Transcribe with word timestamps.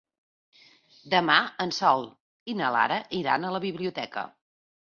Demà 1.13 1.35
en 1.67 1.75
Sol 1.81 2.07
i 2.53 2.57
na 2.63 2.73
Lara 2.77 2.99
iran 3.21 3.47
a 3.51 3.55
la 3.59 3.63
biblioteca. 3.67 4.29